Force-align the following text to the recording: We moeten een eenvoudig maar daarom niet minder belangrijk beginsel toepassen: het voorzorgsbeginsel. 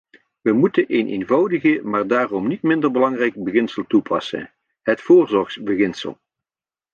We 0.41 0.51
moeten 0.53 0.85
een 0.95 1.07
eenvoudig 1.07 1.81
maar 1.83 2.07
daarom 2.07 2.47
niet 2.47 2.61
minder 2.61 2.91
belangrijk 2.91 3.43
beginsel 3.43 3.83
toepassen: 3.87 4.51
het 4.81 5.01
voorzorgsbeginsel. 5.01 6.19